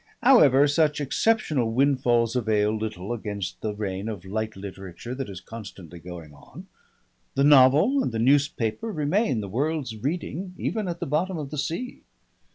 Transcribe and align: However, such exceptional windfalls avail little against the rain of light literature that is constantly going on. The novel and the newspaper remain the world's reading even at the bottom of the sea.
However, 0.23 0.67
such 0.67 0.99
exceptional 0.99 1.71
windfalls 1.73 2.35
avail 2.35 2.75
little 2.75 3.13
against 3.13 3.61
the 3.61 3.75
rain 3.75 4.09
of 4.09 4.25
light 4.25 4.55
literature 4.55 5.13
that 5.13 5.29
is 5.29 5.39
constantly 5.41 5.99
going 5.99 6.33
on. 6.33 6.65
The 7.35 7.43
novel 7.43 8.01
and 8.01 8.11
the 8.11 8.17
newspaper 8.17 8.91
remain 8.91 9.41
the 9.41 9.47
world's 9.47 9.95
reading 9.95 10.55
even 10.57 10.87
at 10.87 11.01
the 11.01 11.05
bottom 11.05 11.37
of 11.37 11.51
the 11.51 11.59
sea. 11.59 12.01